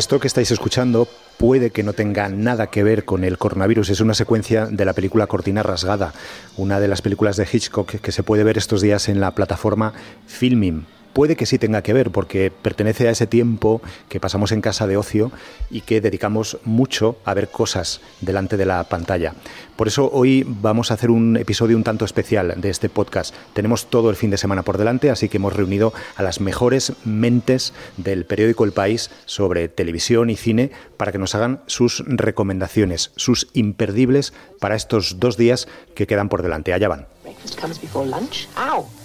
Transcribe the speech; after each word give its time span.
Esto 0.00 0.18
que 0.18 0.28
estáis 0.28 0.50
escuchando 0.50 1.06
puede 1.36 1.72
que 1.72 1.82
no 1.82 1.92
tenga 1.92 2.30
nada 2.30 2.68
que 2.68 2.82
ver 2.82 3.04
con 3.04 3.22
el 3.22 3.36
coronavirus. 3.36 3.90
Es 3.90 4.00
una 4.00 4.14
secuencia 4.14 4.64
de 4.64 4.86
la 4.86 4.94
película 4.94 5.26
Cortina 5.26 5.62
Rasgada, 5.62 6.14
una 6.56 6.80
de 6.80 6.88
las 6.88 7.02
películas 7.02 7.36
de 7.36 7.46
Hitchcock 7.46 7.96
que 7.96 8.10
se 8.10 8.22
puede 8.22 8.42
ver 8.42 8.56
estos 8.56 8.80
días 8.80 9.10
en 9.10 9.20
la 9.20 9.32
plataforma 9.32 9.92
Filming 10.26 10.86
puede 11.20 11.36
que 11.36 11.44
sí 11.44 11.58
tenga 11.58 11.82
que 11.82 11.92
ver, 11.92 12.12
porque 12.12 12.50
pertenece 12.50 13.06
a 13.06 13.10
ese 13.10 13.26
tiempo 13.26 13.82
que 14.08 14.20
pasamos 14.20 14.52
en 14.52 14.62
casa 14.62 14.86
de 14.86 14.96
ocio 14.96 15.30
y 15.70 15.82
que 15.82 16.00
dedicamos 16.00 16.56
mucho 16.64 17.18
a 17.26 17.34
ver 17.34 17.50
cosas 17.50 18.00
delante 18.22 18.56
de 18.56 18.64
la 18.64 18.84
pantalla. 18.84 19.34
Por 19.76 19.86
eso 19.86 20.08
hoy 20.10 20.46
vamos 20.48 20.90
a 20.90 20.94
hacer 20.94 21.10
un 21.10 21.36
episodio 21.36 21.76
un 21.76 21.84
tanto 21.84 22.06
especial 22.06 22.58
de 22.58 22.70
este 22.70 22.88
podcast. 22.88 23.34
Tenemos 23.52 23.90
todo 23.90 24.08
el 24.08 24.16
fin 24.16 24.30
de 24.30 24.38
semana 24.38 24.62
por 24.62 24.78
delante, 24.78 25.10
así 25.10 25.28
que 25.28 25.36
hemos 25.36 25.54
reunido 25.54 25.92
a 26.16 26.22
las 26.22 26.40
mejores 26.40 26.94
mentes 27.04 27.74
del 27.98 28.24
periódico 28.24 28.64
El 28.64 28.72
País 28.72 29.10
sobre 29.26 29.68
televisión 29.68 30.30
y 30.30 30.36
cine 30.36 30.70
para 30.96 31.12
que 31.12 31.18
nos 31.18 31.34
hagan 31.34 31.60
sus 31.66 32.02
recomendaciones, 32.06 33.12
sus 33.16 33.48
imperdibles 33.52 34.32
para 34.58 34.74
estos 34.74 35.20
dos 35.20 35.36
días 35.36 35.68
que 35.94 36.06
quedan 36.06 36.30
por 36.30 36.40
delante. 36.40 36.72
Allá 36.72 36.88
van. 36.88 37.06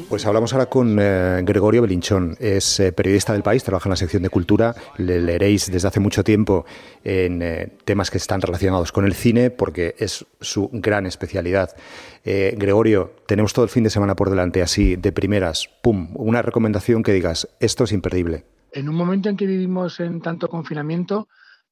Pues 0.09 0.24
hablamos 0.24 0.55
ahora 0.55 0.66
con 0.66 0.96
eh, 0.98 1.42
Gregorio 1.45 1.82
Belinchón. 1.82 2.34
Es 2.41 2.80
eh, 2.80 2.92
periodista 2.92 3.34
del 3.34 3.42
país, 3.42 3.62
trabaja 3.62 3.88
en 3.88 3.91
la 3.91 3.96
sección 3.96 4.23
de 4.23 4.30
cultura. 4.30 4.74
Le 4.96 5.20
leeréis 5.20 5.70
desde 5.70 5.88
hace 5.88 6.01
mucho 6.01 6.24
tiempo 6.24 6.65
en 7.05 7.42
eh, 7.42 7.77
temas 7.84 8.10
que 8.10 8.16
están 8.16 8.41
relacionados 8.41 8.91
con 8.91 9.05
el 9.05 9.12
cine 9.12 9.51
porque 9.51 9.95
es 9.98 10.24
su 10.41 10.70
gran 10.73 11.06
especialidad. 11.06 11.77
Gregorio, 12.24 13.16
tenemos 13.27 13.52
todo 13.52 13.65
el 13.65 13.70
fin 13.70 13.82
de 13.82 13.91
semana 13.91 14.15
por 14.15 14.30
delante, 14.30 14.62
así 14.62 14.95
de 14.95 15.10
primeras, 15.10 15.68
¡pum! 15.82 16.10
Una 16.15 16.40
recomendación 16.40 17.02
que 17.02 17.12
digas, 17.12 17.48
esto 17.59 17.82
es 17.82 17.90
imperdible. 17.90 18.45
En 18.71 18.88
un 18.88 18.95
momento 18.95 19.29
en 19.29 19.37
que 19.37 19.45
vivimos 19.45 19.99
en 19.99 20.21
tanto 20.21 20.49
confinamiento 20.49 21.27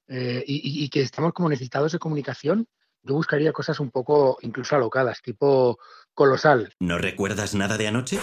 y, 0.08 0.44
y 0.84 0.88
que 0.88 1.02
estamos 1.02 1.32
como 1.32 1.48
necesitados 1.48 1.92
de 1.92 2.00
comunicación, 2.00 2.66
yo 3.04 3.14
buscaría 3.14 3.52
cosas 3.52 3.78
un 3.78 3.90
poco 3.90 4.38
incluso 4.42 4.74
alocadas, 4.74 5.22
tipo 5.22 5.78
colosal. 6.14 6.72
¿No 6.80 6.98
recuerdas 6.98 7.54
nada 7.54 7.76
de 7.76 7.88
anoche? 7.88 8.18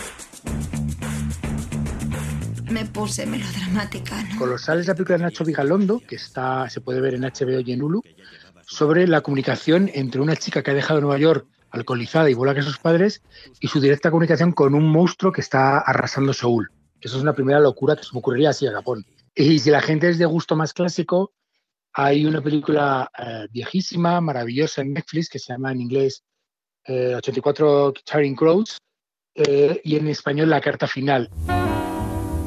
Me 2.70 2.86
puse 2.86 3.26
melodramática. 3.26 4.22
¿no? 4.24 4.38
Colosal 4.38 4.80
es 4.80 4.88
la 4.88 4.94
película 4.94 5.18
de 5.18 5.24
Nacho 5.24 5.46
Vigalondo, 5.46 6.02
que 6.06 6.16
está, 6.16 6.70
se 6.70 6.82
puede 6.82 7.02
ver 7.02 7.14
en 7.14 7.22
HBO 7.22 7.62
y 7.62 7.72
en 7.72 7.82
Hulu, 7.82 8.02
sobre 8.62 9.08
la 9.08 9.22
comunicación 9.22 9.90
entre 9.94 10.22
una 10.22 10.36
chica 10.36 10.62
que 10.62 10.72
ha 10.72 10.74
dejado 10.74 11.00
Nueva 11.00 11.18
York 11.18 11.48
alcoholizada 11.72 12.30
y 12.30 12.34
vuelve 12.34 12.52
a 12.52 12.56
casa 12.56 12.70
sus 12.70 12.80
padres 12.80 13.22
y 13.60 13.68
su 13.68 13.80
directa 13.80 14.10
comunicación 14.10 14.52
con 14.52 14.74
un 14.76 14.88
monstruo 14.90 15.32
que 15.32 15.42
está 15.42 15.80
arrasando 15.80 16.34
Seúl. 16.34 16.70
Eso 17.00 17.18
es 17.18 17.24
una 17.24 17.34
primera 17.34 17.60
locura 17.60 17.96
que 17.96 18.04
se 18.04 18.10
me 18.14 18.20
ocurriría 18.20 18.50
así 18.50 18.68
a 18.68 18.72
Japón. 18.72 19.06
Y 19.36 19.60
si 19.60 19.70
la 19.70 19.82
gente 19.82 20.10
es 20.10 20.18
de 20.18 20.26
gusto 20.26 20.56
más 20.56 20.74
clásico, 20.74 21.34
hay 21.94 22.26
una 22.26 22.42
película 22.42 23.10
eh, 23.18 23.48
viejísima, 23.52 24.20
maravillosa 24.22 24.82
en 24.82 24.94
Netflix 24.94 25.30
que 25.30 25.40
se 25.40 25.54
llama 25.54 25.72
en 25.72 25.82
inglés 25.82 26.24
84 26.88 27.90
eh, 27.90 27.94
Charing 28.04 28.36
Cross 28.36 28.78
eh, 29.36 29.82
y 29.84 29.96
en 29.98 30.08
español 30.08 30.50
La 30.50 30.62
Carta 30.62 30.88
Final. 30.88 31.30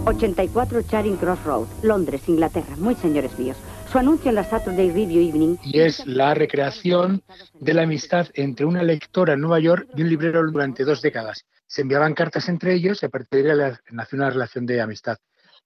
84 0.07 0.83
Charing 0.83 1.17
Cross 1.17 1.45
Road, 1.45 1.69
Londres, 1.83 2.23
Inglaterra. 2.29 2.75
Muy 2.77 2.95
señores 2.95 3.39
míos. 3.39 3.57
Su 3.91 3.99
anuncio 3.99 4.31
en 4.31 4.37
la 4.37 4.45
Saturday 4.45 4.89
Review 4.89 5.29
Evening. 5.29 5.57
Y 5.65 5.81
es 5.81 6.07
la 6.07 6.33
recreación 6.33 7.23
de 7.59 7.75
la 7.75 7.83
amistad 7.83 8.29
entre 8.35 8.65
una 8.65 8.83
lectora 8.83 9.35
en 9.35 9.41
Nueva 9.41 9.59
York 9.61 9.89
y 9.97 10.03
un 10.03 10.09
librero 10.09 10.49
durante 10.51 10.85
dos 10.85 11.03
décadas. 11.03 11.45
Se 11.67 11.83
enviaban 11.83 12.15
cartas 12.15 12.49
entre 12.49 12.75
ellos 12.75 13.03
y 13.03 13.07
a 13.07 13.09
partir 13.09 13.45
de 13.45 13.53
ahí 13.53 13.73
nació 13.91 14.17
una 14.17 14.31
relación 14.31 14.65
de 14.65 14.81
amistad. 14.81 15.19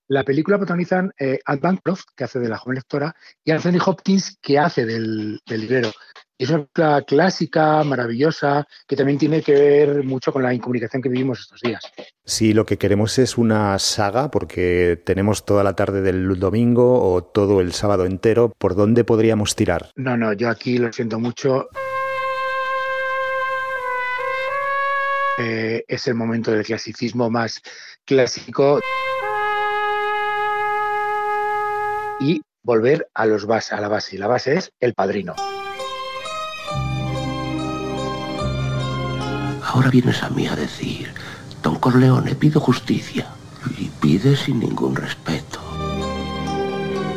La 0.09 0.22
película 0.22 0.59
protagonizan 0.59 1.12
eh, 1.19 1.38
Al 1.47 1.59
Bancroft, 1.61 2.05
que 2.14 2.25
hace 2.25 2.38
de 2.38 2.48
la 2.48 2.59
joven 2.59 2.77
lectora, 2.77 3.14
y 3.42 3.53
Anthony 3.53 3.78
Hopkins, 3.84 4.36
que 4.42 4.59
hace 4.59 4.84
del, 4.84 5.41
del 5.47 5.60
librero. 5.62 5.91
Es 6.37 6.50
una 6.50 7.03
clásica, 7.03 7.84
maravillosa, 7.84 8.67
que 8.89 8.97
también 8.97 9.19
tiene 9.19 9.41
que 9.41 9.53
ver 9.53 10.03
mucho 10.03 10.33
con 10.33 10.43
la 10.43 10.53
incomunicación 10.53 11.00
que 11.00 11.09
vivimos 11.09 11.41
estos 11.41 11.61
días. 11.61 11.83
Sí, 12.25 12.53
lo 12.53 12.67
que 12.67 12.77
queremos 12.77 13.19
es 13.21 13.39
una 13.39 13.78
saga, 13.78 14.33
porque 14.33 15.00
tenemos 15.05 15.45
toda 15.45 15.62
la 15.62 15.77
tarde 15.77 16.03
del 16.03 16.41
domingo 16.41 17.12
o 17.12 17.22
todo 17.22 17.61
el 17.61 17.72
sábado 17.72 18.05
entero. 18.05 18.53
¿Por 18.59 18.75
dónde 18.75 19.05
podríamos 19.05 19.55
tirar? 19.55 19.91
No, 19.95 20.17
no, 20.17 20.33
yo 20.33 20.49
aquí 20.49 20.78
lo 20.78 20.93
siento 20.93 21.21
mucho. 21.21 21.69
Eh, 25.39 25.84
es 25.87 26.09
el 26.09 26.15
momento 26.15 26.51
del 26.51 26.65
clasicismo 26.65 27.31
más 27.31 27.61
clásico. 28.05 28.81
Y 32.19 32.43
volver 32.65 33.06
a 33.15 33.27
los 33.27 33.45
a 33.45 33.81
la 33.81 33.89
base. 33.89 34.16
Y 34.16 34.19
la 34.19 34.27
base 34.27 34.56
es 34.56 34.72
el 34.81 34.95
padrino. 34.95 35.37
Ahora 39.74 39.90
vienes 39.90 40.22
a 40.22 40.30
mí 40.30 40.46
a 40.46 40.54
decir, 40.54 41.12
Don 41.60 41.80
Corleone, 41.80 42.36
pido 42.36 42.60
justicia. 42.60 43.26
Y 43.76 43.88
pide 44.00 44.36
sin 44.36 44.60
ningún 44.60 44.94
respeto. 44.94 45.58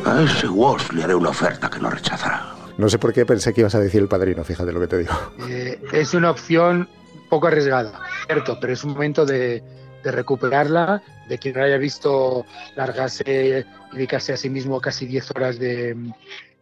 A 0.04 0.24
ese 0.24 0.48
Walsh 0.48 0.90
le 0.92 1.04
haré 1.04 1.14
una 1.14 1.30
oferta 1.30 1.70
que 1.70 1.78
no 1.78 1.92
rechazará. 1.92 2.56
No 2.80 2.90
sé 2.90 2.98
por 2.98 3.14
qué 3.14 3.28
pensé 3.28 3.54
que 3.54 3.62
ibas 3.62 3.76
a 3.76 3.80
decir 3.80 4.02
el 4.02 4.08
padrino, 4.08 4.44
fíjate 4.44 4.72
lo 4.72 4.80
que 4.80 4.88
te 4.88 4.98
digo. 4.98 5.14
Eh, 5.48 5.80
es 5.92 6.16
una 6.16 6.32
opción 6.32 6.90
poco 7.30 7.46
arriesgada, 7.46 8.00
cierto, 8.26 8.58
pero 8.60 8.74
es 8.74 8.84
un 8.84 8.94
momento 8.94 9.24
de, 9.24 9.64
recuperarla, 10.04 11.04
de 11.30 11.38
quien 11.38 11.54
no 11.54 11.62
haya 11.62 11.78
visto 11.78 12.44
largarse 12.76 13.66
y 13.92 13.96
dedicarse 13.96 14.34
a 14.34 14.38
sí 14.38 14.50
mismo 14.50 14.82
casi 14.82 15.06
10 15.06 15.30
horas 15.36 15.60
de, 15.60 15.96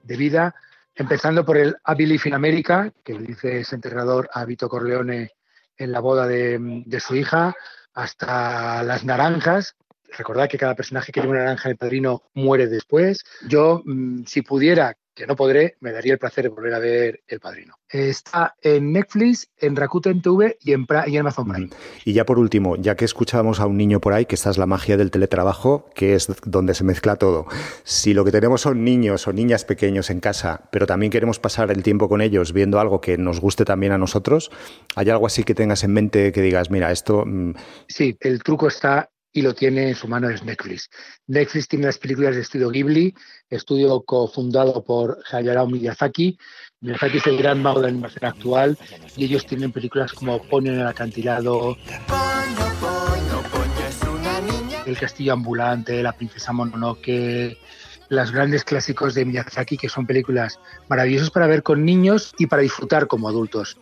vida, 0.03 0.55
empezando 0.93 1.45
por 1.45 1.55
el 1.55 1.77
A 1.85 1.95
Believe 1.95 2.23
in 2.25 2.33
America, 2.33 2.91
que 3.01 3.13
le 3.13 3.27
dice 3.27 3.61
ese 3.61 3.75
enterrador 3.75 4.29
a 4.33 4.43
Vito 4.43 4.67
Corleone 4.67 5.34
en 5.77 5.91
la 5.91 5.99
boda 5.99 6.27
de, 6.27 6.99
su 6.99 7.15
hija, 7.15 7.55
hasta 7.93 8.83
las 8.83 9.03
naranjas. 9.05 9.75
Recordad 10.17 10.49
que 10.49 10.57
cada 10.57 10.75
personaje 10.75 11.11
que 11.11 11.19
lleva 11.19 11.33
una 11.33 11.43
naranja 11.43 11.69
en 11.69 11.71
el 11.73 11.77
padrino 11.77 12.23
muere 12.33 12.67
después. 12.67 13.23
Yo, 13.47 13.81
mm, 13.85 14.23
si 14.25 14.41
pudiera, 14.41 14.97
que 15.15 15.25
no 15.25 15.35
podré, 15.35 15.77
me 15.79 15.93
daría 15.93 16.13
el 16.13 16.19
placer 16.19 16.43
de 16.43 16.49
volver 16.49 16.73
a 16.73 16.79
ver 16.79 17.23
El 17.25 17.39
Padrino. 17.39 17.75
Está 17.87 18.55
en 18.61 18.91
Netflix, 18.91 19.49
en 19.57 19.75
Rakuten 19.77 20.21
TV 20.21 20.57
y 20.61 20.73
en, 20.73 20.85
y 21.07 21.15
en 21.15 21.19
Amazon 21.21 21.47
Prime. 21.47 21.69
Y 22.03 22.11
ya 22.11 22.25
por 22.25 22.37
último, 22.37 22.75
ya 22.75 22.95
que 22.95 23.05
escuchábamos 23.05 23.61
a 23.61 23.65
un 23.65 23.77
niño 23.77 24.01
por 24.01 24.11
ahí, 24.11 24.25
que 24.25 24.35
esta 24.35 24.49
es 24.49 24.57
la 24.57 24.65
magia 24.65 24.97
del 24.97 25.11
teletrabajo, 25.11 25.89
que 25.95 26.15
es 26.15 26.27
donde 26.43 26.73
se 26.73 26.83
mezcla 26.83 27.15
todo. 27.15 27.47
Si 27.83 28.13
lo 28.13 28.25
que 28.25 28.31
tenemos 28.31 28.61
son 28.61 28.83
niños 28.83 29.25
o 29.27 29.33
niñas 29.33 29.63
pequeños 29.63 30.09
en 30.09 30.19
casa, 30.19 30.67
pero 30.71 30.85
también 30.85 31.11
queremos 31.11 31.39
pasar 31.39 31.71
el 31.71 31.81
tiempo 31.81 32.09
con 32.09 32.21
ellos 32.21 32.51
viendo 32.51 32.81
algo 32.81 32.99
que 32.99 33.17
nos 33.17 33.39
guste 33.39 33.63
también 33.63 33.93
a 33.93 33.97
nosotros, 33.97 34.51
¿hay 34.95 35.09
algo 35.09 35.27
así 35.27 35.45
que 35.45 35.55
tengas 35.55 35.85
en 35.85 35.93
mente 35.93 36.33
que 36.33 36.41
digas, 36.41 36.69
mira, 36.69 36.91
esto... 36.91 37.23
Mm, 37.25 37.53
sí, 37.87 38.17
el 38.19 38.43
truco 38.43 38.67
está 38.67 39.09
y 39.35 39.41
lo 39.41 39.53
tiene 39.53 39.89
en 39.89 39.95
su 39.95 40.07
mano 40.07 40.29
es 40.29 40.43
Netflix. 40.43 40.89
Netflix 41.27 41.67
tiene 41.67 41.87
las 41.87 41.97
películas 41.97 42.35
de 42.35 42.41
estudio 42.41 42.69
Ghibli, 42.69 43.13
estudio 43.49 44.01
cofundado 44.01 44.81
por 44.85 45.19
Hayao 45.29 45.67
Miyazaki. 45.67 46.39
Miyazaki 46.79 47.17
es 47.17 47.27
el 47.27 47.37
gran 47.37 47.61
mago 47.61 47.81
de 47.81 47.87
la 47.87 47.89
animación 47.89 48.23
actual 48.23 48.77
y 49.17 49.25
ellos 49.25 49.45
tienen 49.45 49.73
películas 49.73 50.13
como 50.13 50.41
Ponyo 50.41 50.71
en 50.71 50.79
el 50.79 50.87
acantilado, 50.87 51.75
El 54.85 54.97
castillo 54.97 55.33
ambulante, 55.33 56.01
La 56.01 56.13
princesa 56.13 56.53
Mononoke, 56.53 57.57
los 58.07 58.31
grandes 58.31 58.63
clásicos 58.63 59.15
de 59.15 59.25
Miyazaki, 59.25 59.75
que 59.75 59.89
son 59.89 60.05
películas 60.05 60.61
maravillosas 60.87 61.29
para 61.29 61.47
ver 61.47 61.61
con 61.61 61.83
niños 61.83 62.33
y 62.37 62.45
para 62.45 62.61
disfrutar 62.61 63.07
como 63.07 63.27
adultos. 63.27 63.77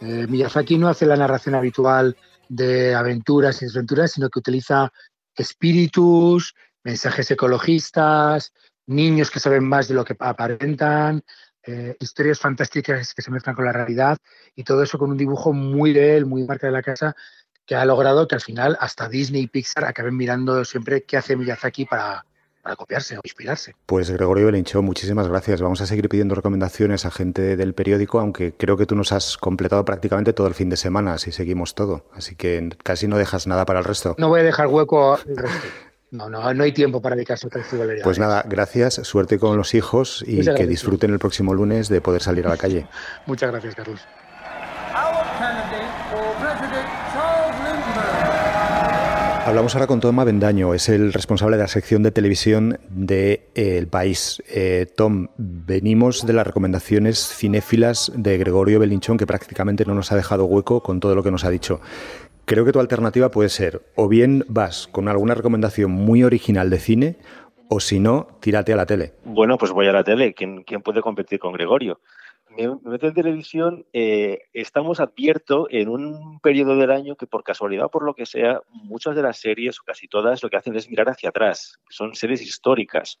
Eh, 0.00 0.26
Miyazaki 0.28 0.78
no 0.78 0.88
hace 0.88 1.06
la 1.06 1.16
narración 1.16 1.54
habitual 1.54 2.16
de 2.48 2.94
aventuras 2.94 3.60
y 3.62 3.66
desventuras, 3.66 4.12
sino 4.12 4.28
que 4.28 4.38
utiliza 4.38 4.92
espíritus, 5.34 6.54
mensajes 6.84 7.30
ecologistas, 7.30 8.52
niños 8.86 9.30
que 9.30 9.40
saben 9.40 9.64
más 9.64 9.88
de 9.88 9.94
lo 9.94 10.04
que 10.04 10.16
aparentan, 10.18 11.22
eh, 11.64 11.96
historias 11.98 12.38
fantásticas 12.38 13.12
que 13.12 13.22
se 13.22 13.30
mezclan 13.30 13.56
con 13.56 13.64
la 13.64 13.72
realidad 13.72 14.18
y 14.54 14.62
todo 14.62 14.82
eso 14.82 14.98
con 14.98 15.10
un 15.10 15.16
dibujo 15.16 15.52
muy 15.52 15.92
de 15.92 16.16
él, 16.16 16.26
muy 16.26 16.44
marca 16.44 16.68
de 16.68 16.72
la 16.72 16.82
casa, 16.82 17.16
que 17.66 17.74
ha 17.74 17.84
logrado 17.84 18.28
que 18.28 18.36
al 18.36 18.40
final 18.40 18.78
hasta 18.80 19.08
Disney 19.08 19.42
y 19.42 19.46
Pixar 19.48 19.84
acaben 19.84 20.16
mirando 20.16 20.64
siempre 20.64 21.02
qué 21.02 21.16
hace 21.16 21.36
Miyazaki 21.36 21.84
para, 21.84 22.24
para 22.66 22.74
copiarse 22.74 23.16
o 23.16 23.20
inspirarse. 23.22 23.76
Pues 23.86 24.10
Gregorio 24.10 24.46
Belinchón, 24.46 24.84
muchísimas 24.84 25.28
gracias. 25.28 25.62
Vamos 25.62 25.80
a 25.82 25.86
seguir 25.86 26.08
pidiendo 26.08 26.34
recomendaciones 26.34 27.06
a 27.06 27.12
gente 27.12 27.56
del 27.56 27.74
periódico, 27.74 28.18
aunque 28.18 28.54
creo 28.54 28.76
que 28.76 28.86
tú 28.86 28.96
nos 28.96 29.12
has 29.12 29.36
completado 29.36 29.84
prácticamente 29.84 30.32
todo 30.32 30.48
el 30.48 30.54
fin 30.54 30.68
de 30.68 30.76
semana, 30.76 31.12
así 31.12 31.30
seguimos 31.30 31.76
todo. 31.76 32.06
Así 32.12 32.34
que 32.34 32.70
casi 32.82 33.06
no 33.06 33.18
dejas 33.18 33.46
nada 33.46 33.64
para 33.66 33.78
el 33.78 33.84
resto. 33.84 34.16
No 34.18 34.30
voy 34.30 34.40
a 34.40 34.42
dejar 34.42 34.66
hueco 34.66 35.14
al 35.14 35.36
resto. 35.36 35.68
No, 36.10 36.28
no, 36.28 36.52
no 36.54 36.64
hay 36.64 36.72
tiempo 36.72 37.00
para 37.00 37.14
dedicarse 37.14 37.46
a 37.46 37.48
otra 37.48 37.62
Pues 38.02 38.18
nada, 38.18 38.44
gracias, 38.48 38.94
suerte 38.94 39.38
con 39.38 39.56
los 39.56 39.74
hijos 39.74 40.24
y 40.26 40.44
que 40.44 40.66
disfruten 40.66 41.12
el 41.12 41.20
próximo 41.20 41.54
lunes 41.54 41.88
de 41.88 42.00
poder 42.00 42.20
salir 42.20 42.48
a 42.48 42.50
la 42.50 42.56
calle. 42.56 42.88
Muchas 43.26 43.52
gracias, 43.52 43.76
Carlos. 43.76 44.00
Hablamos 49.46 49.76
ahora 49.76 49.86
con 49.86 50.00
Tom 50.00 50.18
Avendaño, 50.18 50.74
es 50.74 50.88
el 50.88 51.12
responsable 51.12 51.56
de 51.56 51.62
la 51.62 51.68
sección 51.68 52.02
de 52.02 52.10
televisión 52.10 52.80
de 52.88 53.48
eh, 53.54 53.78
El 53.78 53.86
País. 53.86 54.42
Eh, 54.52 54.86
Tom, 54.96 55.28
venimos 55.36 56.26
de 56.26 56.32
las 56.32 56.44
recomendaciones 56.44 57.28
cinéfilas 57.28 58.10
de 58.16 58.38
Gregorio 58.38 58.80
Belinchón, 58.80 59.18
que 59.18 59.24
prácticamente 59.24 59.84
no 59.84 59.94
nos 59.94 60.10
ha 60.10 60.16
dejado 60.16 60.46
hueco 60.46 60.82
con 60.82 60.98
todo 60.98 61.14
lo 61.14 61.22
que 61.22 61.30
nos 61.30 61.44
ha 61.44 61.50
dicho. 61.50 61.80
Creo 62.44 62.64
que 62.64 62.72
tu 62.72 62.80
alternativa 62.80 63.30
puede 63.30 63.48
ser, 63.48 63.82
o 63.94 64.08
bien 64.08 64.44
vas 64.48 64.88
con 64.88 65.06
alguna 65.06 65.34
recomendación 65.34 65.92
muy 65.92 66.24
original 66.24 66.68
de 66.68 66.80
cine, 66.80 67.16
o 67.68 67.78
si 67.78 68.00
no, 68.00 68.26
tírate 68.40 68.72
a 68.72 68.76
la 68.76 68.86
tele. 68.86 69.12
Bueno, 69.24 69.58
pues 69.58 69.70
voy 69.70 69.86
a 69.86 69.92
la 69.92 70.02
tele. 70.02 70.34
¿Quién, 70.34 70.64
quién 70.64 70.82
puede 70.82 71.00
competir 71.02 71.38
con 71.38 71.52
Gregorio? 71.52 72.00
Me, 72.56 72.90
meto 72.90 73.08
en 73.08 73.14
televisión, 73.14 73.86
eh, 73.92 74.40
estamos 74.52 75.00
abiertos 75.00 75.66
en 75.70 75.88
un 75.88 76.40
periodo 76.40 76.76
del 76.76 76.90
año 76.90 77.16
que 77.16 77.26
por 77.26 77.44
casualidad 77.44 77.86
o 77.86 77.90
por 77.90 78.04
lo 78.04 78.14
que 78.14 78.26
sea, 78.26 78.60
muchas 78.70 79.14
de 79.16 79.22
las 79.22 79.38
series, 79.38 79.78
o 79.80 79.84
casi 79.84 80.08
todas, 80.08 80.42
lo 80.42 80.50
que 80.50 80.56
hacen 80.56 80.76
es 80.76 80.88
mirar 80.88 81.08
hacia 81.08 81.30
atrás. 81.30 81.78
Son 81.88 82.14
series 82.14 82.42
históricas. 82.42 83.20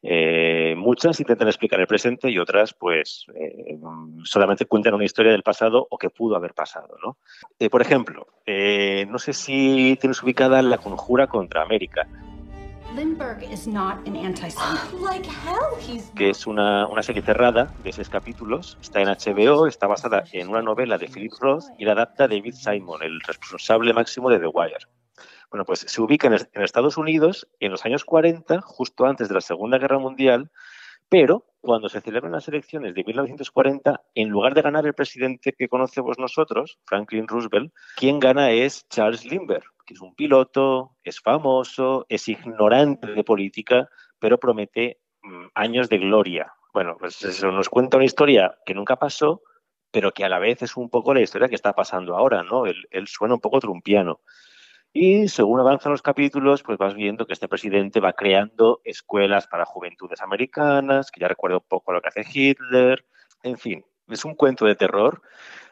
Eh, 0.00 0.74
muchas 0.76 1.18
intentan 1.18 1.48
explicar 1.48 1.80
el 1.80 1.88
presente 1.88 2.30
y 2.30 2.38
otras, 2.38 2.72
pues, 2.72 3.26
eh, 3.34 3.76
solamente 4.22 4.66
cuentan 4.66 4.94
una 4.94 5.04
historia 5.04 5.32
del 5.32 5.42
pasado 5.42 5.86
o 5.90 5.98
que 5.98 6.08
pudo 6.08 6.36
haber 6.36 6.54
pasado, 6.54 6.96
¿no? 7.02 7.18
por 7.68 7.82
ejemplo, 7.82 8.28
no 8.46 9.18
sé 9.18 9.32
si 9.32 9.98
tienes 10.00 10.22
ubicada 10.22 10.62
La 10.62 10.78
Conjura 10.78 11.26
contra 11.26 11.62
América 11.62 12.06
que 16.16 16.30
es 16.30 16.46
una, 16.46 16.86
una, 16.88 17.02
serie 17.02 17.22
cerrada 17.22 17.72
de 17.84 17.92
seis 17.92 18.08
capítulos, 18.08 18.76
está 18.80 19.00
en 19.00 19.08
HBO, 19.08 19.66
está 19.66 19.86
basada 19.86 20.24
en 20.32 20.48
una 20.48 20.62
novela 20.62 20.98
de 20.98 21.06
Philip 21.06 21.32
Roth 21.40 21.64
y 21.78 21.84
la 21.84 21.92
adapta 21.92 22.26
David 22.26 22.54
Simon, 22.54 23.02
el 23.02 23.20
responsable 23.20 23.92
máximo 23.92 24.30
de 24.30 24.40
The 24.40 24.48
Wire. 24.48 24.86
Bueno, 25.50 25.64
pues 25.64 25.80
se 25.80 26.00
ubica 26.02 26.26
en, 26.26 26.34
en 26.34 26.62
Estados 26.62 26.96
Unidos 26.96 27.48
en 27.60 27.70
los 27.70 27.84
años 27.84 28.04
40, 28.04 28.60
justo 28.62 29.06
antes 29.06 29.28
de 29.28 29.34
la 29.34 29.40
Segunda 29.40 29.78
Guerra 29.78 29.98
Mundial, 29.98 30.50
pero 31.08 31.44
cuando 31.60 31.88
se 31.88 32.00
celebran 32.00 32.32
las 32.32 32.48
elecciones 32.48 32.94
de 32.94 33.04
1940, 33.04 34.00
en 34.14 34.28
lugar 34.28 34.54
de 34.54 34.62
ganar 34.62 34.86
el 34.86 34.94
presidente 34.94 35.52
que 35.52 35.68
conocemos 35.68 36.18
nosotros, 36.18 36.78
Franklin 36.84 37.28
Roosevelt, 37.28 37.72
quien 37.96 38.20
gana 38.20 38.50
es 38.50 38.86
Charles 38.88 39.24
Lindbergh, 39.24 39.66
que 39.84 39.94
es 39.94 40.00
un 40.00 40.14
piloto, 40.14 40.96
es 41.02 41.20
famoso, 41.20 42.06
es 42.08 42.28
ignorante 42.28 43.08
de 43.08 43.24
política, 43.24 43.88
pero 44.18 44.38
promete 44.38 45.00
mm, 45.22 45.46
años 45.54 45.88
de 45.88 45.98
gloria. 45.98 46.52
Bueno, 46.72 46.96
pues 46.98 47.22
eso 47.22 47.50
nos 47.50 47.68
cuenta 47.68 47.96
una 47.96 48.06
historia 48.06 48.56
que 48.64 48.74
nunca 48.74 48.96
pasó, 48.96 49.42
pero 49.90 50.12
que 50.12 50.24
a 50.24 50.28
la 50.28 50.38
vez 50.38 50.62
es 50.62 50.76
un 50.76 50.90
poco 50.90 51.14
la 51.14 51.22
historia 51.22 51.48
que 51.48 51.54
está 51.54 51.72
pasando 51.72 52.16
ahora, 52.16 52.42
¿no? 52.42 52.66
Él, 52.66 52.86
suena 53.06 53.34
un 53.34 53.40
poco 53.40 53.58
trumpiano. 53.60 54.20
Y 54.92 55.28
según 55.28 55.60
avanzan 55.60 55.92
los 55.92 56.02
capítulos, 56.02 56.62
pues 56.62 56.78
vas 56.78 56.94
viendo 56.94 57.26
que 57.26 57.32
este 57.32 57.48
presidente 57.48 58.00
va 58.00 58.14
creando 58.14 58.80
escuelas 58.84 59.46
para 59.46 59.64
juventudes 59.64 60.20
americanas, 60.22 61.10
que 61.10 61.20
ya 61.20 61.28
recuerdo 61.28 61.58
un 61.58 61.68
poco 61.68 61.92
lo 61.92 62.00
que 62.00 62.08
hace 62.08 62.24
Hitler. 62.32 63.04
En 63.42 63.58
fin, 63.58 63.84
es 64.08 64.24
un 64.24 64.34
cuento 64.34 64.64
de 64.64 64.74
terror, 64.74 65.22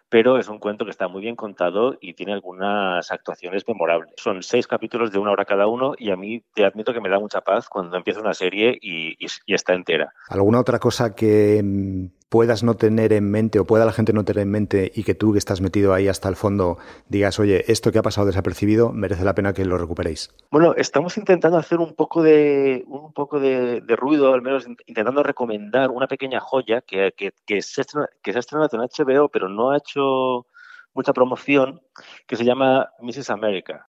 pero 0.09 0.39
es 0.39 0.49
un 0.49 0.59
cuento 0.59 0.85
que 0.85 0.91
está 0.91 1.09
muy 1.09 1.23
bien 1.23 1.35
contado 1.35 1.97
y 2.01 2.15
tiene 2.15 2.35
algunas 2.35 3.11
actuaciones 3.11 3.65
memorables. 3.67 4.13
Son 4.19 4.43
seis 4.43 4.67
capítulos 4.67 5.11
de 5.11 5.19
una 5.19 5.33
hora 5.33 5.45
cada 5.45 5.67
uno 5.67 5.95
y 5.99 6.11
a 6.11 6.17
mí 6.17 6.45
te 6.55 6.65
admito 6.65 6.93
que 6.93 7.01
me 7.01 7.09
da 7.09 7.19
mucha 7.19 7.41
paz 7.41 7.69
cuando 7.69 7.97
empieza 7.97 8.21
una 8.21 8.35
serie 8.35 8.79
y, 8.81 9.17
y 9.19 9.55
está 9.55 9.75
entera. 9.75 10.13
¿Alguna 10.29 10.61
otra 10.61 10.79
cosa 10.79 11.15
que 11.15 11.63
puedas 12.29 12.63
no 12.63 12.75
tener 12.75 13.13
en 13.13 13.31
mente 13.31 13.59
o 13.59 13.65
pueda 13.65 13.85
la 13.85 13.93
gente 13.93 14.13
no 14.13 14.25
tener 14.25 14.43
en 14.43 14.51
mente 14.51 14.91
y 14.95 15.05
que 15.05 15.15
tú 15.15 15.33
que 15.33 15.39
estás 15.39 15.61
metido 15.61 15.95
ahí 15.95 16.09
hasta 16.09 16.29
el 16.29 16.37
fondo 16.37 16.79
digas, 17.09 17.39
oye, 17.39 17.65
esto 17.71 17.93
que 17.93 17.99
ha 17.99 18.03
pasado 18.03 18.27
desapercibido 18.27 18.93
merece 18.93 19.25
la 19.25 19.35
pena 19.35 19.53
que 19.53 19.65
lo 19.65 19.79
recuperéis? 19.79 20.35
Bueno, 20.51 20.75
estamos 20.77 21.17
intentando 21.19 21.59
hacer 21.59 21.79
un 21.79 21.95
poco 21.95 22.23
de, 22.23 22.85
un 22.89 23.13
poco 23.13 23.39
de, 23.39 23.81
ruido, 23.97 24.35
al 24.35 24.43
menos 24.43 24.67
intentando 24.87 25.23
recomendar 25.23 25.91
una 25.91 26.07
pequeña 26.07 26.41
joya 26.41 26.83
que, 26.83 27.13
que, 27.17 27.33
que, 27.47 27.63
se, 27.63 27.85
que 28.23 28.33
se 28.33 28.39
ha 28.39 28.41
estrenado 28.41 28.71
en 28.73 28.81
HBO, 28.81 29.29
pero 29.29 29.49
no 29.49 29.71
ha 29.71 29.79
hecho 29.79 30.47
mucha 30.95 31.13
promoción, 31.13 31.81
que 32.27 32.37
se 32.37 32.45
llama 32.45 32.89
Mrs. 33.01 33.31
America 33.31 33.89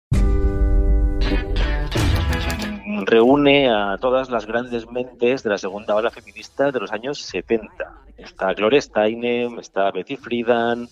reúne 3.06 3.70
a 3.70 3.98
todas 3.98 4.30
las 4.30 4.46
grandes 4.46 4.90
mentes 4.90 5.44
de 5.44 5.50
la 5.50 5.58
segunda 5.58 5.96
ola 5.96 6.10
feminista 6.10 6.72
de 6.72 6.80
los 6.80 6.92
años 6.92 7.20
70. 7.22 7.70
Está 8.18 8.54
Gloria 8.54 8.82
Steinem, 8.82 9.60
está 9.60 9.92
Betty 9.92 10.16
Friedan, 10.16 10.88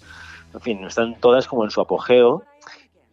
en 0.53 0.61
fin, 0.61 0.83
están 0.85 1.19
todas 1.19 1.47
como 1.47 1.63
en 1.63 1.71
su 1.71 1.81
apogeo 1.81 2.43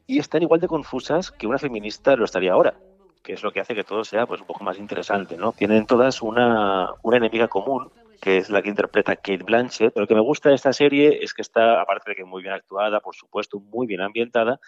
y 0.06 0.19
están 0.19 0.43
igual 0.43 0.61
de 0.61 0.69
confusas 0.69 1.31
que 1.31 1.47
una 1.47 1.58
feminista 1.58 2.17
lo 2.17 2.25
estaría 2.25 2.52
ahora, 2.52 2.75
que 3.23 3.32
es 3.32 3.43
lo 3.43 3.52
que 3.52 3.61
hace 3.61 3.75
que 3.75 3.85
todo 3.85 4.05
sea 4.05 4.26
pues 4.26 4.41
un 4.41 4.47
poco 4.47 4.64
más 4.64 4.79
interesante, 4.79 5.37
¿no? 5.37 5.52
Tienen 5.52 5.87
todas 5.87 6.20
una, 6.23 6.91
una 7.02 7.17
enemiga 7.17 7.49
común, 7.49 7.91
que 8.20 8.38
es 8.38 8.50
la 8.50 8.61
que 8.61 8.69
interpreta 8.69 9.17
Kate 9.17 9.44
Blanchett. 9.44 9.97
Lo 9.97 10.06
que 10.06 10.14
me 10.14 10.20
gusta 10.20 10.50
de 10.50 10.56
esta 10.56 10.73
serie 10.73 11.20
es 11.23 11.32
que 11.32 11.43
está, 11.43 11.81
aparte 11.81 12.11
de 12.11 12.17
que 12.17 12.25
muy 12.25 12.43
bien 12.43 12.55
actuada, 12.55 13.00
por 13.00 13.14
supuesto, 13.14 13.58
muy 13.58 13.87
bien 13.87 14.00
ambientada, 14.00 14.61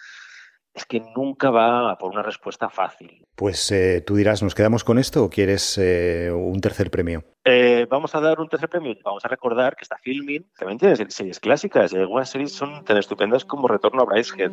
es 0.73 0.85
que 0.85 1.01
nunca 1.15 1.51
va 1.51 1.97
por 1.97 2.11
una 2.11 2.23
respuesta 2.23 2.69
fácil. 2.69 3.25
Pues 3.35 3.71
eh, 3.71 4.01
tú 4.01 4.15
dirás, 4.15 4.41
¿nos 4.41 4.55
quedamos 4.55 4.83
con 4.83 4.97
esto 4.97 5.23
o 5.23 5.29
quieres 5.29 5.77
eh, 5.77 6.31
un 6.31 6.59
tercer 6.61 6.89
premio? 6.89 7.23
Eh, 7.45 7.85
vamos 7.89 8.15
a 8.15 8.21
dar 8.21 8.39
un 8.39 8.49
tercer 8.49 8.69
premio. 8.69 8.95
Vamos 9.03 9.23
a 9.23 9.27
recordar 9.27 9.75
que 9.75 9.83
está 9.83 9.97
filming 9.97 10.45
también 10.57 10.79
tiene 10.79 10.95
series 11.09 11.39
clásicas 11.39 11.93
y 11.93 11.97
algunas 11.97 12.29
series 12.29 12.53
son 12.53 12.83
tan 12.85 12.97
estupendas 12.97 13.45
como 13.45 13.67
Retorno 13.67 14.01
a 14.01 14.05
Brycehead. 14.05 14.51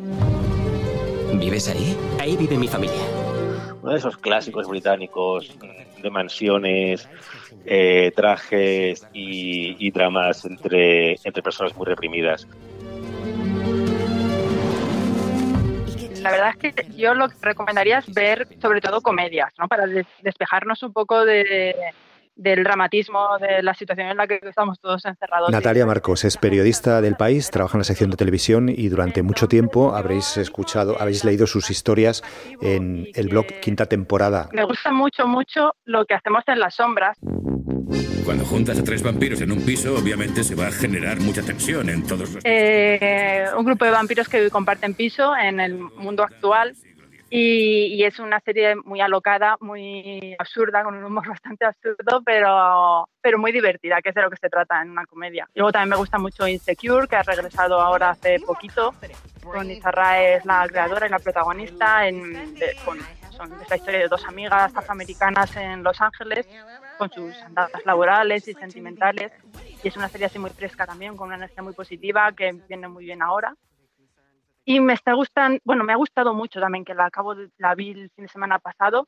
¿Vives 1.35 1.69
ahí? 1.69 1.97
Ahí 2.19 2.37
vive 2.37 2.57
mi 2.57 2.67
familia. 2.67 3.01
Uno 3.81 3.93
de 3.93 3.97
esos 3.97 4.17
clásicos 4.17 4.67
británicos 4.67 5.57
de 6.03 6.09
mansiones, 6.11 7.09
trajes 8.15 9.07
y, 9.13 9.75
y, 9.87 9.91
dramas 9.91 10.45
entre, 10.45 11.15
entre 11.23 11.41
personas 11.41 11.75
muy 11.75 11.85
reprimidas. 11.85 12.47
La 16.21 16.31
verdad 16.31 16.49
es 16.49 16.73
que 16.73 16.91
yo 16.95 17.13
lo 17.13 17.29
que 17.29 17.35
recomendaría 17.41 17.99
es 17.99 18.13
ver 18.13 18.47
sobre 18.61 18.81
todo 18.81 19.01
comedias, 19.01 19.51
¿no? 19.57 19.67
Para 19.67 19.85
despejarnos 20.21 20.83
un 20.83 20.93
poco 20.93 21.25
de, 21.25 21.75
del 22.35 22.63
dramatismo 22.63 23.37
de 23.39 23.61
la 23.61 23.73
situación 23.73 24.07
en 24.07 24.17
la 24.17 24.27
que 24.27 24.39
estamos 24.41 24.79
todos 24.79 25.05
encerrados. 25.05 25.49
Natalia 25.51 25.85
Marcos 25.85 26.23
es 26.23 26.37
periodista 26.37 27.01
del 27.01 27.15
país, 27.15 27.51
trabaja 27.51 27.77
en 27.77 27.81
la 27.81 27.85
sección 27.85 28.09
de 28.09 28.17
televisión 28.17 28.69
y 28.69 28.89
durante 28.89 29.21
mucho 29.21 29.47
tiempo 29.47 29.95
habréis 29.95 30.37
escuchado, 30.37 30.99
habéis 30.99 31.23
leído 31.23 31.47
sus 31.47 31.69
historias 31.69 32.23
en 32.61 33.07
el 33.13 33.29
blog 33.29 33.45
Quinta 33.61 33.85
Temporada. 33.85 34.49
Me 34.53 34.63
gusta 34.63 34.91
mucho, 34.91 35.27
mucho 35.27 35.75
lo 35.85 36.05
que 36.05 36.15
hacemos 36.15 36.43
en 36.47 36.59
las 36.59 36.75
sombras. 36.75 37.17
Cuando 38.31 38.45
juntas 38.45 38.79
a 38.79 38.83
tres 38.85 39.03
vampiros 39.03 39.41
en 39.41 39.51
un 39.51 39.61
piso, 39.65 39.93
obviamente 39.93 40.45
se 40.45 40.55
va 40.55 40.67
a 40.67 40.71
generar 40.71 41.19
mucha 41.19 41.41
tensión 41.41 41.89
en 41.89 42.07
todos 42.07 42.31
los... 42.31 42.45
Eh, 42.45 43.45
un 43.57 43.65
grupo 43.65 43.83
de 43.83 43.91
vampiros 43.91 44.29
que 44.29 44.49
comparten 44.49 44.93
piso 44.93 45.35
en 45.35 45.59
el 45.59 45.73
mundo 45.75 46.23
actual 46.23 46.73
y, 47.29 48.01
es 48.05 48.19
una 48.19 48.39
serie 48.39 48.77
muy 48.85 49.01
alocada, 49.01 49.57
muy 49.59 50.33
absurda, 50.39 50.81
con 50.81 50.95
un 50.95 51.03
humor 51.03 51.27
bastante 51.27 51.65
absurdo, 51.65 52.21
pero, 52.25 53.09
pero 53.19 53.37
muy 53.37 53.51
divertida, 53.51 54.01
que 54.01 54.09
es 54.09 54.15
de 54.15 54.21
lo 54.21 54.29
que 54.29 54.37
se 54.37 54.47
trata 54.47 54.81
en 54.81 54.91
una 54.91 55.05
comedia. 55.05 55.49
Luego 55.53 55.73
también 55.73 55.89
me 55.89 55.97
gusta 55.97 56.17
mucho 56.17 56.47
Insecure, 56.47 57.09
que 57.09 57.17
ha 57.17 57.23
regresado 57.23 57.81
ahora 57.81 58.11
hace 58.11 58.39
poquito. 58.39 58.93
Con 59.43 59.69
Izarra 59.69 60.21
es 60.23 60.45
la 60.45 60.65
creadora 60.69 61.05
y 61.05 61.09
la 61.09 61.19
protagonista. 61.19 62.07
En, 62.07 62.55
son, 63.41 63.61
es 63.61 63.69
la 63.69 63.75
historia 63.75 63.99
de 63.99 64.07
dos 64.07 64.23
amigas 64.25 64.75
afroamericanas 64.75 65.55
en 65.55 65.83
Los 65.83 65.99
Ángeles, 66.01 66.47
con 66.97 67.09
sus 67.09 67.35
andadas 67.41 67.85
laborales 67.85 68.47
y 68.47 68.53
sentimentales. 68.53 69.31
Y 69.83 69.87
es 69.87 69.97
una 69.97 70.09
serie 70.09 70.27
así 70.27 70.39
muy 70.39 70.51
fresca 70.51 70.85
también, 70.85 71.17
con 71.17 71.27
una 71.27 71.37
energía 71.37 71.63
muy 71.63 71.73
positiva, 71.73 72.31
que 72.31 72.51
viene 72.67 72.87
muy 72.87 73.05
bien 73.05 73.21
ahora. 73.21 73.55
Y 74.63 74.79
me 74.79 74.93
está 74.93 75.13
gustando, 75.13 75.59
bueno, 75.63 75.83
me 75.83 75.93
ha 75.93 75.95
gustado 75.95 76.33
mucho 76.33 76.59
también 76.59 76.85
que 76.85 76.93
la 76.93 77.05
acabo 77.05 77.33
de, 77.33 77.49
la 77.57 77.73
vi 77.73 77.91
el 77.91 78.11
fin 78.11 78.25
de 78.25 78.27
semana 78.27 78.59
pasado, 78.59 79.07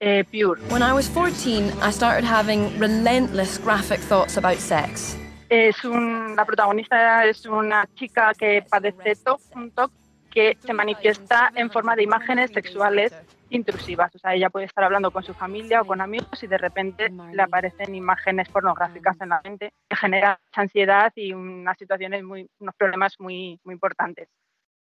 eh, 0.00 0.24
Pure. 0.24 0.60
When 0.70 0.82
I 0.82 0.92
was 0.92 1.08
14, 1.08 1.70
I 1.80 1.90
started 1.92 2.24
having 2.24 2.78
relentless 2.78 3.58
graphic 3.58 4.00
thoughts 4.00 4.36
about 4.36 4.58
sex. 4.58 5.16
Es 5.48 5.84
un, 5.84 6.34
la 6.34 6.44
protagonista 6.44 7.26
es 7.26 7.46
una 7.46 7.86
chica 7.94 8.32
que 8.36 8.64
padece 8.68 9.14
TOC, 9.14 9.40
un 9.54 9.70
TOC 9.70 9.92
que 10.34 10.58
se 10.58 10.72
manifiesta 10.72 11.52
en 11.54 11.70
forma 11.70 11.94
de 11.94 12.02
imágenes 12.02 12.50
sexuales 12.50 13.14
intrusivas. 13.56 14.14
O 14.14 14.18
sea, 14.18 14.34
ella 14.34 14.50
puede 14.50 14.66
estar 14.66 14.84
hablando 14.84 15.10
con 15.10 15.22
su 15.22 15.34
familia 15.34 15.82
o 15.82 15.84
con 15.84 16.00
amigos 16.00 16.42
y 16.42 16.46
de 16.46 16.58
repente 16.58 17.10
le 17.10 17.42
aparecen 17.42 17.94
imágenes 17.94 18.48
pornográficas 18.48 19.20
en 19.20 19.30
la 19.30 19.40
mente 19.42 19.72
que 19.88 19.96
genera 19.96 20.40
ansiedad 20.52 21.12
y 21.16 21.32
unas 21.32 21.78
situaciones 21.78 22.22
muy, 22.22 22.48
unos 22.58 22.74
problemas 22.76 23.14
muy, 23.18 23.60
muy 23.64 23.74
importantes. 23.74 24.28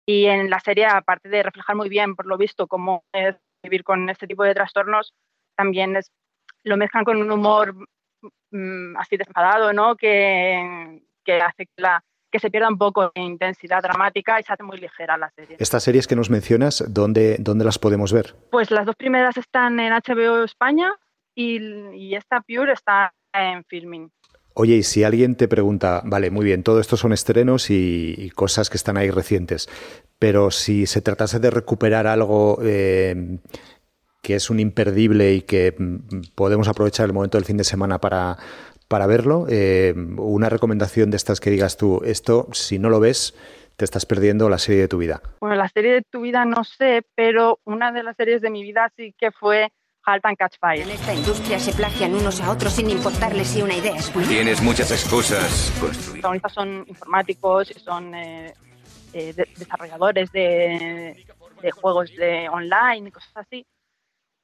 Y 0.05 0.25
en 0.25 0.49
la 0.49 0.59
serie, 0.59 0.85
aparte 0.85 1.27
de 1.27 1.43
reflejar 1.43 1.75
muy 1.75 1.89
bien, 1.89 2.15
por 2.15 2.27
lo 2.27 2.37
visto, 2.37 2.67
cómo 2.67 3.03
es 3.11 3.35
vivir 3.61 3.83
con 3.83 4.09
este 4.09 4.27
tipo 4.27 4.43
de 4.43 4.53
trastornos, 4.53 5.13
también 5.55 5.95
es, 5.95 6.11
lo 6.63 6.77
mezclan 6.77 7.03
con 7.03 7.17
un 7.17 7.31
humor 7.31 7.75
mm, 8.51 8.95
así 8.97 9.17
desenfadado, 9.17 9.73
¿no? 9.73 9.95
Que, 9.95 11.01
que 11.25 11.41
hace 11.41 11.65
que 11.65 11.81
la, 11.81 12.03
que 12.31 12.39
se 12.39 12.49
pierda 12.49 12.69
un 12.69 12.77
poco 12.77 13.11
de 13.13 13.21
intensidad 13.21 13.81
dramática 13.81 14.39
y 14.39 14.43
se 14.43 14.53
hace 14.53 14.63
muy 14.63 14.77
ligera 14.77 15.17
la 15.17 15.29
serie. 15.31 15.57
Estas 15.59 15.83
series 15.83 16.07
que 16.07 16.15
nos 16.15 16.29
mencionas, 16.29 16.83
¿dónde, 16.87 17.37
dónde 17.39 17.65
las 17.65 17.79
podemos 17.79 18.11
ver? 18.13 18.35
Pues 18.51 18.71
las 18.71 18.85
dos 18.85 18.95
primeras 18.95 19.37
están 19.37 19.79
en 19.79 19.93
HBO 19.93 20.43
España 20.43 20.93
y, 21.35 21.59
y 21.95 22.15
esta 22.15 22.41
Pure 22.41 22.73
está 22.73 23.13
en 23.33 23.63
Filming. 23.65 24.11
Oye, 24.59 24.77
y 24.77 24.83
si 24.83 25.03
alguien 25.03 25.35
te 25.35 25.47
pregunta, 25.47 26.01
vale, 26.03 26.31
muy 26.31 26.43
bien, 26.43 26.63
todo 26.63 26.79
esto 26.79 26.97
son 26.97 27.13
estrenos 27.13 27.69
y, 27.69 28.31
cosas 28.33 28.71
que 28.71 28.77
están 28.77 28.97
ahí 28.97 29.11
recientes, 29.11 29.69
pero 30.17 30.49
si 30.49 30.87
se 30.87 30.99
tratase 30.99 31.39
de 31.39 31.51
recuperar 31.51 32.07
algo 32.07 32.57
eh, 32.63 33.37
que 34.27 34.35
es 34.35 34.49
un 34.49 34.59
imperdible 34.59 35.35
y 35.35 35.41
que 35.41 35.73
mm, 35.77 36.33
podemos 36.35 36.67
aprovechar 36.67 37.05
el 37.05 37.13
momento 37.13 37.37
del 37.37 37.45
fin 37.45 37.55
de 37.55 37.63
semana 37.63 37.97
para, 37.99 38.35
para 38.89 39.07
verlo, 39.07 39.45
eh, 39.49 39.93
una 40.17 40.49
recomendación 40.49 41.11
de 41.11 41.15
estas 41.15 41.39
que 41.39 41.49
digas 41.49 41.77
tú, 41.77 42.01
esto, 42.03 42.49
si 42.51 42.77
no 42.77 42.89
lo 42.89 42.99
ves, 42.99 43.33
te 43.77 43.85
estás 43.85 44.05
perdiendo 44.05 44.49
la 44.49 44.57
serie 44.57 44.81
de 44.81 44.89
tu 44.89 44.97
vida. 44.97 45.21
Bueno, 45.39 45.55
la 45.55 45.69
serie 45.69 45.93
de 45.93 46.01
tu 46.01 46.19
vida 46.19 46.43
no 46.43 46.65
sé, 46.65 47.03
pero 47.15 47.59
una 47.63 47.93
de 47.93 48.03
las 48.03 48.17
series 48.17 48.41
de 48.41 48.49
mi 48.49 48.63
vida 48.63 48.91
sí 48.97 49.15
que 49.17 49.31
fue 49.31 49.71
Halt 50.03 50.25
and 50.25 50.35
Catch 50.35 50.55
Fire. 50.59 50.81
En 50.81 50.89
esta 50.89 51.13
industria 51.13 51.57
se 51.57 51.71
plagian 51.71 52.13
unos 52.13 52.41
a 52.41 52.51
otros 52.51 52.73
sin 52.73 52.89
importarles 52.89 53.47
si 53.47 53.61
una 53.61 53.77
idea 53.77 53.95
es 53.95 54.13
buena. 54.13 54.27
Tienes 54.27 54.61
muchas 54.61 54.91
excusas 54.91 55.71
construidas. 55.79 55.95
Los 55.95 56.11
protagonistas 56.11 56.53
son 56.53 56.83
informáticos, 56.85 57.73
son 57.77 58.13
eh, 58.13 58.53
eh, 59.13 59.33
desarrolladores 59.57 60.29
de, 60.33 61.15
de 61.61 61.71
juegos 61.71 62.13
de 62.13 62.49
online 62.49 63.07
y 63.07 63.11
cosas 63.11 63.31
así 63.37 63.65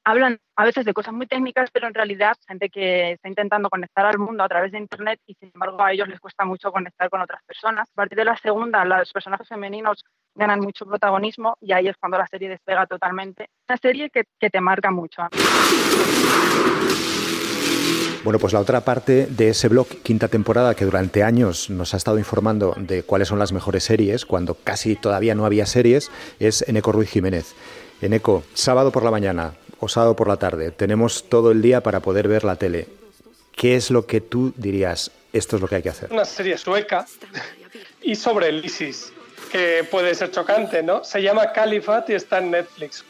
hablan 0.04 0.38
a 0.56 0.64
veces 0.64 0.84
de 0.84 0.92
cosas 0.92 1.14
muy 1.14 1.26
técnicas, 1.26 1.70
pero 1.72 1.88
en 1.88 1.94
realidad 1.94 2.36
gente 2.46 2.68
que 2.68 3.12
está 3.12 3.28
intentando 3.28 3.70
conectar 3.70 4.06
al 4.06 4.18
mundo 4.18 4.44
a 4.44 4.48
través 4.48 4.70
de 4.70 4.78
Internet 4.78 5.18
y 5.26 5.34
sin 5.34 5.50
embargo 5.54 5.82
a 5.82 5.92
ellos 5.92 6.08
les 6.08 6.20
cuesta 6.20 6.44
mucho 6.44 6.70
conectar 6.70 7.08
con 7.10 7.20
otras 7.20 7.42
personas. 7.44 7.88
A 7.90 7.94
partir 7.94 8.18
de 8.18 8.24
la 8.24 8.36
segunda, 8.36 8.84
los 8.84 9.12
personajes 9.12 9.48
femeninos 9.48 10.04
ganan 10.34 10.60
mucho 10.60 10.84
protagonismo 10.84 11.56
y 11.60 11.72
ahí 11.72 11.88
es 11.88 11.96
cuando 11.96 12.18
la 12.18 12.26
serie 12.26 12.48
despega 12.48 12.86
totalmente. 12.86 13.48
Una 13.68 13.78
serie 13.78 14.10
que, 14.10 14.24
que 14.38 14.50
te 14.50 14.60
marca 14.60 14.90
mucho. 14.90 15.22
Bueno, 18.22 18.38
pues 18.38 18.54
la 18.54 18.60
otra 18.60 18.80
parte 18.80 19.26
de 19.26 19.50
ese 19.50 19.68
blog, 19.68 19.86
quinta 20.02 20.28
temporada, 20.28 20.74
que 20.74 20.86
durante 20.86 21.22
años 21.22 21.68
nos 21.68 21.92
ha 21.92 21.98
estado 21.98 22.18
informando 22.18 22.74
de 22.78 23.02
cuáles 23.02 23.28
son 23.28 23.38
las 23.38 23.52
mejores 23.52 23.84
series, 23.84 24.24
cuando 24.24 24.54
casi 24.54 24.96
todavía 24.96 25.34
no 25.34 25.44
había 25.44 25.66
series, 25.66 26.10
es 26.38 26.66
Eneco 26.66 26.92
Ruiz 26.92 27.10
Jiménez. 27.10 27.54
Eneco, 28.00 28.42
sábado 28.54 28.92
por 28.92 29.02
la 29.02 29.10
mañana, 29.10 29.52
sábado 29.88 30.16
por 30.16 30.28
la 30.28 30.36
tarde, 30.36 30.70
tenemos 30.70 31.28
todo 31.28 31.50
el 31.50 31.62
día 31.62 31.82
para 31.82 32.00
poder 32.00 32.28
ver 32.28 32.44
la 32.44 32.56
tele. 32.56 32.88
¿Qué 33.52 33.76
es 33.76 33.90
lo 33.90 34.06
que 34.06 34.20
tú 34.20 34.52
dirías? 34.56 35.10
Esto 35.32 35.56
es 35.56 35.62
lo 35.62 35.68
que 35.68 35.76
hay 35.76 35.82
que 35.82 35.88
hacer. 35.88 36.12
Una 36.12 36.24
serie 36.24 36.58
sueca 36.58 37.06
y 38.02 38.14
sobre 38.14 38.48
el 38.48 38.64
ISIS, 38.64 39.12
que 39.50 39.86
puede 39.90 40.14
ser 40.14 40.30
chocante, 40.30 40.82
¿no? 40.82 41.04
Se 41.04 41.22
llama 41.22 41.52
Califat 41.52 42.10
y 42.10 42.14
está 42.14 42.38
en 42.38 42.50
Netflix. 42.50 43.04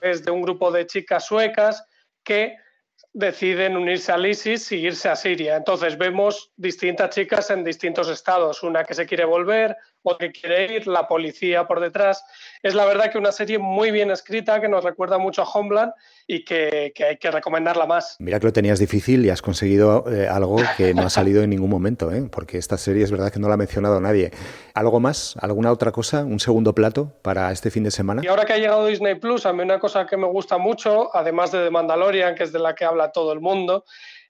Es 0.00 0.24
de 0.24 0.30
un 0.30 0.42
grupo 0.42 0.70
de 0.70 0.86
chicas 0.86 1.26
suecas 1.26 1.84
que 2.24 2.56
deciden 3.12 3.76
unirse 3.76 4.12
al 4.12 4.26
ISIS 4.26 4.72
y 4.72 4.76
irse 4.76 5.08
a 5.08 5.16
Siria. 5.16 5.56
Entonces 5.56 5.98
vemos 5.98 6.52
distintas 6.56 7.10
chicas 7.10 7.50
en 7.50 7.64
distintos 7.64 8.08
estados, 8.08 8.62
una 8.62 8.84
que 8.84 8.94
se 8.94 9.06
quiere 9.06 9.24
volver, 9.24 9.76
otra 10.02 10.28
que 10.28 10.40
quiere 10.40 10.74
ir, 10.74 10.86
la 10.86 11.06
policía 11.06 11.66
por 11.66 11.80
detrás. 11.80 12.24
Es 12.62 12.74
la 12.74 12.84
verdad 12.84 13.10
que 13.10 13.18
una 13.18 13.32
serie 13.32 13.58
muy 13.58 13.90
bien 13.90 14.10
escrita 14.10 14.60
que 14.60 14.68
nos 14.68 14.84
recuerda 14.84 15.18
mucho 15.18 15.42
a 15.42 15.44
Homeland 15.44 15.92
y 16.26 16.44
que, 16.44 16.92
hay 17.06 17.16
que 17.16 17.30
recomendarla 17.30 17.86
más. 17.86 18.16
Mira 18.18 18.38
que 18.38 18.46
lo 18.46 18.52
tenías 18.52 18.78
difícil 18.78 19.24
y 19.24 19.30
has 19.30 19.42
conseguido 19.42 20.04
eh, 20.10 20.28
algo 20.28 20.58
que 20.76 20.94
no 20.94 21.02
ha 21.02 21.10
salido 21.10 21.42
en 21.42 21.50
ningún 21.50 21.70
momento, 21.70 22.12
¿eh? 22.12 22.28
porque 22.30 22.58
esta 22.58 22.78
serie 22.78 23.02
es 23.02 23.10
verdad 23.10 23.32
que 23.32 23.40
no 23.40 23.48
la 23.48 23.54
ha 23.54 23.56
mencionado 23.56 24.00
nadie. 24.00 24.30
¿Algo 24.74 25.00
más? 25.00 25.36
¿Alguna 25.40 25.72
otra 25.72 25.92
cosa? 25.92 26.24
¿Un 26.24 26.40
segundo 26.40 26.74
plato 26.74 27.12
para 27.22 27.50
este 27.50 27.70
fin 27.70 27.84
de 27.84 27.90
semana? 27.90 28.22
Y 28.24 28.28
ahora 28.28 28.44
que 28.44 28.52
ha 28.52 28.58
llegado 28.58 28.86
Disney 28.86 29.16
Plus, 29.16 29.44
a 29.46 29.52
mí 29.52 29.62
una 29.62 29.78
cosa 29.78 30.06
que 30.06 30.16
me 30.16 30.26
gusta 30.26 30.58
mucho, 30.58 31.14
además 31.14 31.52
de 31.52 31.64
The 31.64 31.70
Mandalorian, 31.70 32.34
que 32.34 32.44
es 32.44 32.52
de 32.52 32.58
la 32.58 32.74
que 32.74 32.84
habla 32.84 33.10
todo 33.12 33.32
el 33.32 33.40
mundo, 33.40 33.84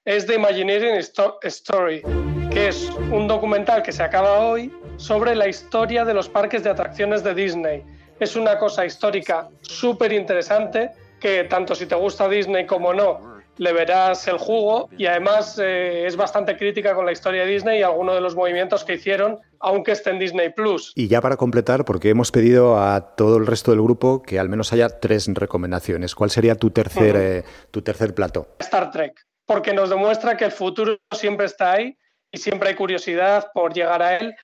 es 0.05 0.27
The 0.27 0.37
Imagineering 0.37 0.97
Story, 0.97 2.03
que 2.51 2.69
es 2.69 2.91
un 3.13 3.29
documental 3.29 3.83
que 3.83 3.93
se 3.93 4.03
acaba 4.03 4.39
hoy 4.41 4.73
sobre 5.01 5.35
la 5.35 5.49
historia 5.49 6.05
de 6.05 6.13
los 6.13 6.29
parques 6.29 6.63
de 6.63 6.71
atracciones 6.71 7.25
de 7.25 7.35
Disney. 7.35 7.83
Es 8.21 8.37
una 8.37 8.59
cosa 8.59 8.85
histórica 8.85 9.49
súper 9.63 10.13
interesante 10.13 10.91
que 11.19 11.45
tanto 11.45 11.75
si 11.75 11.87
te 11.87 11.95
gusta 11.95 12.29
Disney 12.29 12.67
como 12.67 12.93
no, 12.93 13.41
le 13.57 13.73
verás 13.73 14.29
el 14.29 14.37
jugo 14.37 14.91
y 14.97 15.07
además 15.07 15.59
eh, 15.59 16.07
es 16.07 16.17
bastante 16.17 16.57
crítica 16.57 16.95
con 16.95 17.07
la 17.07 17.13
historia 17.13 17.45
de 17.45 17.51
Disney 17.51 17.81
y 17.81 17.83
algunos 17.83 18.15
de 18.15 18.21
los 18.21 18.37
movimientos 18.37 18.85
que 18.85 18.95
hicieron, 18.95 19.39
aunque 19.59 19.93
esté 19.93 20.11
en 20.11 20.19
Disney 20.19 20.51
Plus. 20.51 20.93
Y 20.95 21.09
ya 21.09 21.23
para 21.23 21.39
completar, 21.39 21.87
porque 21.87 22.11
hemos 22.11 22.31
pedido 22.31 22.79
a 22.79 23.15
todo 23.17 23.39
el 23.39 23.47
resto 23.47 23.71
del 23.71 23.81
grupo 23.81 24.23
que 24.23 24.39
al 24.39 24.51
menos 24.51 24.73
haya 24.75 25.01
tres 25.01 25.29
recomendaciones. 25.33 26.15
¿Cuál 26.15 26.31
sería 26.31 26.57
tu 26.57 26.71
tercer, 26.71 27.17
eh, 27.17 27.45
tu 27.71 27.81
tercer 27.81 28.15
plato? 28.15 28.49
Star 28.59 28.91
Trek, 28.91 29.19
porque 29.47 29.73
nos 29.73 29.89
demuestra 29.89 30.37
que 30.37 30.45
el 30.45 30.53
futuro 30.53 30.99
siempre 31.11 31.47
está 31.47 31.73
ahí 31.73 31.97
y 32.31 32.39
siempre 32.39 32.69
hay 32.69 32.75
curiosidad 32.75 33.51
por 33.55 33.73
llegar 33.73 34.03
a 34.03 34.19
él 34.19 34.35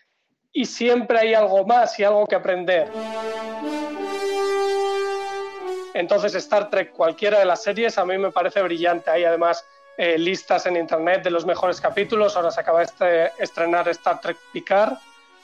y 0.57 0.65
siempre 0.65 1.19
hay 1.19 1.35
algo 1.35 1.67
más 1.67 1.99
y 1.99 2.05
algo 2.05 2.27
que 2.27 2.35
aprender. 2.35 2.89
Entonces 5.93 6.35
Star 6.35 6.71
Trek, 6.71 6.93
cualquiera 6.93 7.39
de 7.39 7.45
las 7.45 7.63
series, 7.63 7.99
a 7.99 8.07
mí 8.07 8.17
me 8.17 8.31
parece 8.31 8.63
brillante. 8.63 9.11
Hay 9.11 9.25
además 9.25 9.67
eh, 9.99 10.17
listas 10.17 10.65
en 10.65 10.79
Internet 10.79 11.23
de 11.25 11.31
los 11.31 11.45
mejores 11.45 11.79
capítulos. 11.79 12.37
Ahora 12.37 12.51
se 12.51 12.61
acaba 12.61 12.79
de 12.79 12.87
este, 12.87 13.33
estrenar 13.39 13.87
Star 13.91 14.19
Trek 14.23 14.39
Picard 14.51 14.95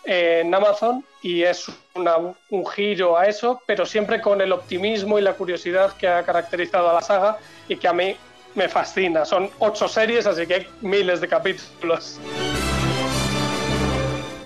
eh, 0.04 0.40
en 0.46 0.54
Amazon 0.54 1.04
y 1.20 1.42
es 1.42 1.66
un 1.94 2.66
giro 2.68 3.18
a 3.18 3.26
eso, 3.26 3.60
pero 3.66 3.84
siempre 3.84 4.18
con 4.22 4.40
el 4.40 4.50
optimismo 4.50 5.18
y 5.18 5.22
la 5.22 5.34
curiosidad 5.34 5.94
que 5.98 6.08
ha 6.08 6.22
caracterizado 6.22 6.88
a 6.88 6.94
la 6.94 7.02
saga 7.02 7.36
y 7.68 7.76
que 7.76 7.86
a 7.86 7.92
mí 7.92 8.16
me 8.54 8.66
fascina. 8.66 9.26
Son 9.26 9.50
ocho 9.58 9.88
series, 9.88 10.24
así 10.24 10.46
que 10.46 10.54
hay 10.54 10.68
miles 10.80 11.20
de 11.20 11.28
capítulos. 11.28 12.18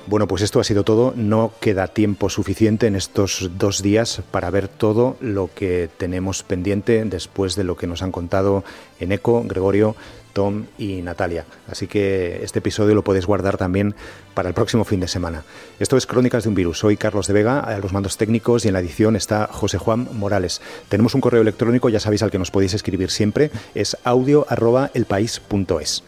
Bueno, 0.06 0.28
pues 0.28 0.42
esto 0.42 0.60
ha 0.60 0.64
sido 0.64 0.84
todo. 0.84 1.12
No 1.16 1.52
queda 1.60 1.88
tiempo 1.88 2.28
suficiente 2.28 2.86
en 2.86 2.94
estos 2.94 3.50
dos 3.58 3.82
días 3.82 4.22
para 4.30 4.50
ver 4.50 4.68
todo 4.68 5.16
lo 5.20 5.50
que 5.52 5.90
tenemos 5.96 6.44
pendiente 6.44 7.04
después 7.04 7.56
de 7.56 7.64
lo 7.64 7.76
que 7.76 7.88
nos 7.88 8.02
han 8.02 8.12
contado 8.12 8.62
Eneco, 9.00 9.42
Gregorio, 9.44 9.96
Tom 10.32 10.66
y 10.78 11.02
Natalia. 11.02 11.44
Así 11.68 11.88
que 11.88 12.44
este 12.44 12.60
episodio 12.60 12.94
lo 12.94 13.02
podéis 13.02 13.26
guardar 13.26 13.56
también 13.56 13.96
para 14.34 14.48
el 14.48 14.54
próximo 14.54 14.84
fin 14.84 15.00
de 15.00 15.08
semana. 15.08 15.42
Esto 15.80 15.96
es 15.96 16.06
Crónicas 16.06 16.44
de 16.44 16.50
un 16.50 16.54
Virus. 16.54 16.78
Soy 16.78 16.96
Carlos 16.96 17.26
de 17.26 17.32
Vega, 17.32 17.58
a 17.58 17.78
los 17.78 17.92
mandos 17.92 18.16
técnicos 18.16 18.64
y 18.64 18.68
en 18.68 18.74
la 18.74 18.80
edición 18.80 19.16
está 19.16 19.48
José 19.50 19.78
Juan 19.78 20.08
Morales. 20.12 20.60
Tenemos 20.88 21.14
un 21.14 21.20
correo 21.20 21.42
electrónico, 21.42 21.88
ya 21.88 22.00
sabéis 22.00 22.22
al 22.22 22.30
que 22.30 22.38
nos 22.38 22.50
podéis 22.50 22.74
escribir 22.74 23.10
siempre, 23.10 23.50
es 23.74 23.96
audio.elpaís.es. 24.04 26.04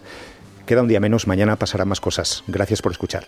Queda 0.67 0.83
un 0.83 0.89
día 0.89 1.01
menos, 1.01 1.27
mañana 1.27 1.57
pasarán 1.57 1.89
más 1.89 2.03
cosas. 2.03 2.45
Gracias 2.47 2.83
por 2.83 2.93
escuchar. 2.93 3.27